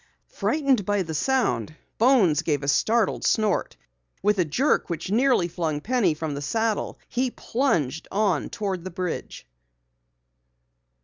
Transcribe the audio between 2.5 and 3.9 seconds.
a startled snort.